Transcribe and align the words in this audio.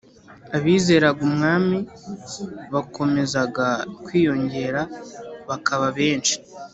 abizeraga 0.57 1.21
Umwami 1.29 1.79
bakomezaga 2.73 3.67
kwiyongera 4.03 4.81
bakaba 5.49 5.87
benshi 5.97 6.35